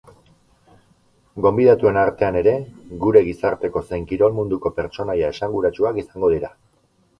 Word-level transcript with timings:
Gonbidatuen 1.45 1.99
artean 2.05 2.39
ere 2.41 2.55
gure 3.05 3.23
gizarteko 3.29 3.85
zein 3.91 4.09
kirol 4.13 4.35
munduko 4.41 4.75
pertsonaia 4.81 5.33
esanguratsuak 5.37 6.03
izango 6.07 6.35
dira. 6.37 6.55